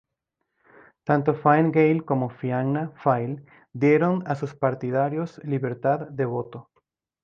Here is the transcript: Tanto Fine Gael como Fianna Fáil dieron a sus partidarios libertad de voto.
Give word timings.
Tanto 1.03 1.35
Fine 1.35 1.69
Gael 1.71 2.03
como 2.05 2.31
Fianna 2.31 2.91
Fáil 2.95 3.45
dieron 3.71 4.23
a 4.25 4.33
sus 4.33 4.55
partidarios 4.55 5.39
libertad 5.43 6.07
de 6.09 6.25
voto. 6.25 6.71